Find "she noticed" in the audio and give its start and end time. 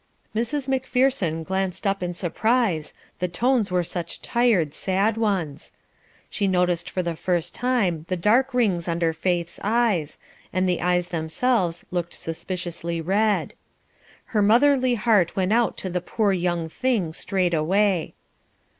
6.27-6.89